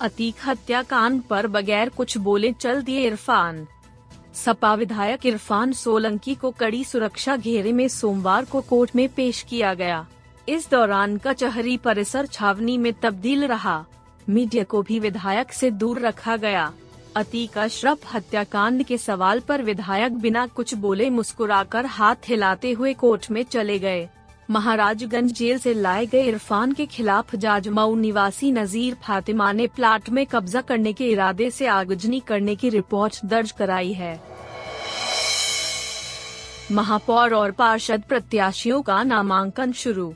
[0.00, 3.66] अतीक हत्याकांड पर बगैर कुछ बोले चल दिए इरफान।
[4.34, 9.74] सपा विधायक इरफान सोलंकी को कड़ी सुरक्षा घेरे में सोमवार को कोर्ट में पेश किया
[9.74, 10.06] गया।
[10.48, 13.84] इस दौरान कचहरी परिसर छावनी में तब्दील रहा।
[14.28, 16.72] मीडिया को भी विधायक से दूर रखा गया।
[17.16, 23.30] अतीक अशरफ हत्याकांड के सवाल पर विधायक बिना कुछ बोले मुस्कुराकर हाथ हिलाते हुए कोर्ट
[23.30, 24.08] में चले गए।
[24.50, 30.26] महाराजगंज जेल से लाए गए इरफान के खिलाफ जाजमऊ निवासी नजीर फातिमा ने प्लाट में
[30.26, 34.20] कब्जा करने के इरादे से आगजनी करने की रिपोर्ट दर्ज कराई है।
[36.72, 40.12] महापौर और पार्षद प्रत्याशियों का नामांकन शुरू।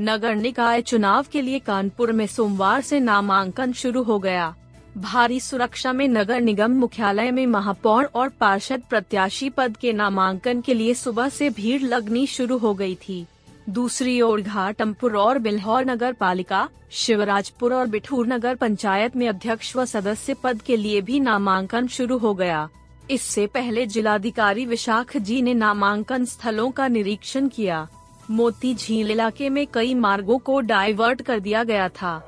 [0.00, 4.54] नगर निकाय चुनाव के लिए कानपुर में सोमवार से नामांकन शुरू हो गया।
[4.96, 10.74] भारी सुरक्षा में नगर निगम मुख्यालय में महापौर और पार्षद प्रत्याशी पद के नामांकन के
[10.74, 13.26] लिए सुबह से भीड़ लगनी शुरू हो गई थी।
[13.68, 19.84] दूसरी ओर घाटमपुर और बिल्हौर नगर पालिका, शिवराजपुर और बिठूर नगर पंचायत में अध्यक्ष व
[19.84, 22.68] सदस्य पद के लिए भी नामांकन शुरू हो गया।
[23.10, 27.86] इससे पहले जिलाधिकारी विशाख जी ने नामांकन स्थलों का निरीक्षण किया।
[28.30, 32.22] मोती झील इलाके में कई मार्गों को डाइवर्ट कर दिया गया था।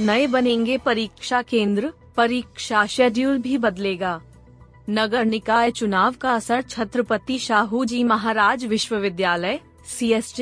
[0.00, 4.20] नए बनेंगे परीक्षा केंद्र, परीक्षा शेड्यूल भी बदलेगा।
[4.90, 10.34] नगर निकाय चुनाव का असर छत्रपति शाहू जी महाराज विश्वविद्यालय सी एस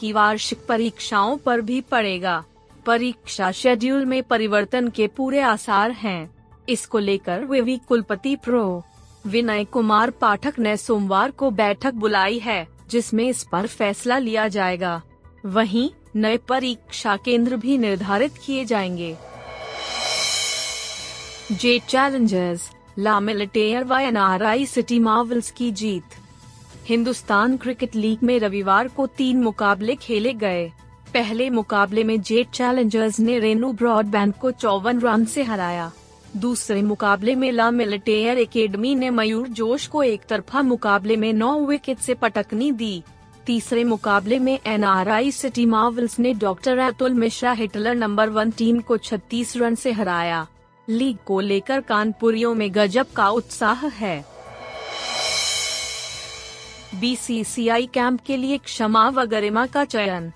[0.00, 2.44] की वार्षिक परीक्षाओं पर भी पड़ेगा।
[2.86, 6.30] परीक्षा शेड्यूल में परिवर्तन के पूरे आसार हैं।
[6.68, 8.84] इसको लेकर विवि कुलपति प्रो.
[9.26, 15.02] विनय कुमार पाठक ने सोमवार को बैठक बुलाई है, जिसमें इस पर फैसला लिया जाएगा।
[15.46, 19.16] वहीं, नए परीक्षा केंद्र भी निर्धारित किए जाएँगे।
[21.52, 26.16] जेट चैलेंजर्स ला मिलिटेयर व एनआरआई सिटी मार्वल्स की जीत।
[26.88, 30.66] हिंदुस्तान क्रिकेट लीग में रविवार को तीन मुकाबले खेले गए।
[31.14, 35.90] पहले मुकाबले में जेट चैलेंजर्स ने रेनू ब्रॉडबैंड को चौवन रन से हराया।
[36.36, 41.58] दूसरे मुकाबले में ला मिलिटेयर एकेडमी ने मयूर जोश को एक तरफा मुकाबले में नौ
[41.66, 43.02] विकेट से पटकनी दी।
[43.46, 48.96] तीसरे मुकाबले में एनआरआई सिटी मार्वल्स ने doctor Atul Mishra Hitler number one team को
[48.96, 50.46] 36 रन से हराया।
[50.90, 54.24] लीग को लेकर कानपुरियों में गजब का उत्साह है।
[57.00, 60.32] बीसीसीआई कैंप के लिए क्षमा व गरिमा का चयन।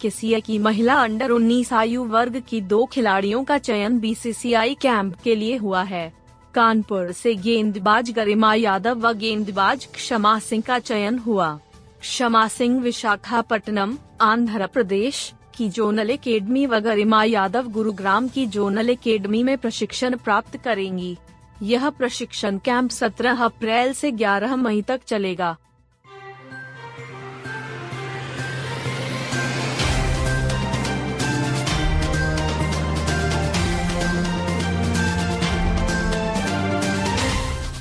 [0.00, 5.34] किसी की महिला अंडर 19 आयु वर्ग की दो खिलाड़ियों का चयन बीसीसीआई कैंप के
[5.34, 6.12] लिए हुआ है।
[6.54, 11.60] कानपुर से गेंदबाज गरिमा यादव व गेंदबाज क्षमा सिंह का चयन हुआ।
[12.00, 19.42] क्षमा सिंह विशाखापट्टनम, आंध्र प्रदेश। की जोनल एकेडमी व गरिमा यादव गुरुग्राम की जोनल एकेडमी
[19.42, 21.16] में प्रशिक्षण प्राप्त करेंगी।
[21.62, 25.56] यह प्रशिक्षण कैंप 17 अप्रैल से 11 मई तक चलेगा।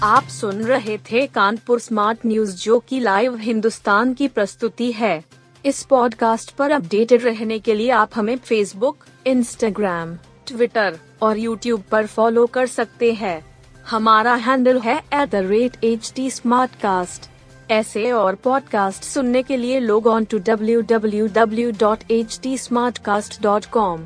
[0.03, 5.83] आप सुन रहे थे कानपुर स्मार्ट न्यूज़ जो की लाइव हिंदुस्तान की प्रस्तुति है। इस
[5.83, 8.97] पॉडकास्ट पर अपडेटेड रहने के लिए आप हमें फेसबुक
[9.27, 10.15] इंस्टाग्राम
[10.47, 13.45] ट्विटर और यूट्यूब पर फॉलो कर सकते हैं।
[13.87, 16.29] हमारा हैंडल है at the rate H T
[17.71, 22.57] ऐसे और पॉडकास्ट सुनने के लिए log on to W W W dot H T
[22.97, 24.05] Smartcast dot com